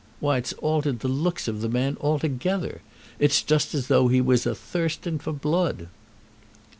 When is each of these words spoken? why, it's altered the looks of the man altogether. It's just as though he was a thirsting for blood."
why, 0.19 0.35
it's 0.37 0.53
altered 0.63 1.01
the 1.01 1.07
looks 1.07 1.47
of 1.47 1.61
the 1.61 1.69
man 1.69 1.95
altogether. 2.01 2.81
It's 3.19 3.43
just 3.43 3.75
as 3.75 3.85
though 3.87 4.07
he 4.07 4.19
was 4.19 4.47
a 4.47 4.55
thirsting 4.55 5.19
for 5.19 5.31
blood." 5.31 5.89